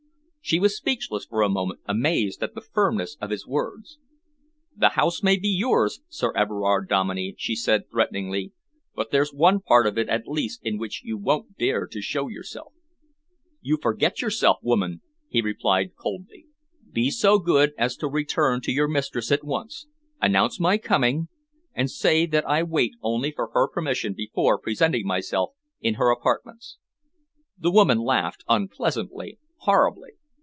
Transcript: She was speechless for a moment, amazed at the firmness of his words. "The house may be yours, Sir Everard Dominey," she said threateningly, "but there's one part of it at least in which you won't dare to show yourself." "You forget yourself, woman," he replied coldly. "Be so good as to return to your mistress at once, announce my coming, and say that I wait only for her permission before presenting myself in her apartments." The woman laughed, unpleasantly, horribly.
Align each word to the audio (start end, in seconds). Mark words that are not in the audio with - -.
She 0.43 0.59
was 0.59 0.75
speechless 0.75 1.23
for 1.25 1.43
a 1.43 1.49
moment, 1.49 1.79
amazed 1.85 2.43
at 2.43 2.55
the 2.55 2.59
firmness 2.61 3.15
of 3.21 3.29
his 3.29 3.47
words. 3.47 3.99
"The 4.75 4.89
house 4.89 5.23
may 5.23 5.37
be 5.37 5.47
yours, 5.47 6.01
Sir 6.09 6.33
Everard 6.35 6.89
Dominey," 6.89 7.35
she 7.37 7.55
said 7.55 7.89
threateningly, 7.89 8.51
"but 8.93 9.11
there's 9.11 9.31
one 9.31 9.61
part 9.61 9.87
of 9.87 9.97
it 9.97 10.09
at 10.09 10.27
least 10.27 10.59
in 10.63 10.77
which 10.77 11.03
you 11.05 11.17
won't 11.17 11.57
dare 11.57 11.85
to 11.87 12.01
show 12.01 12.27
yourself." 12.27 12.73
"You 13.61 13.77
forget 13.81 14.21
yourself, 14.21 14.57
woman," 14.61 14.99
he 15.29 15.39
replied 15.41 15.95
coldly. 15.95 16.47
"Be 16.91 17.11
so 17.11 17.39
good 17.39 17.71
as 17.77 17.95
to 17.97 18.07
return 18.09 18.59
to 18.61 18.73
your 18.73 18.89
mistress 18.89 19.31
at 19.31 19.45
once, 19.45 19.87
announce 20.21 20.59
my 20.59 20.77
coming, 20.77 21.29
and 21.73 21.89
say 21.89 22.25
that 22.25 22.45
I 22.49 22.63
wait 22.63 22.95
only 23.01 23.31
for 23.31 23.51
her 23.53 23.69
permission 23.69 24.13
before 24.13 24.59
presenting 24.59 25.07
myself 25.07 25.51
in 25.79 25.93
her 25.93 26.09
apartments." 26.11 26.77
The 27.57 27.71
woman 27.71 27.99
laughed, 27.99 28.43
unpleasantly, 28.49 29.39
horribly. 29.59 30.13